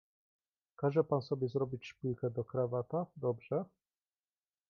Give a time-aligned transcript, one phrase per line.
[0.75, 3.65] "Każe pan sobie zrobić szpilkę do krawata, dobrze?"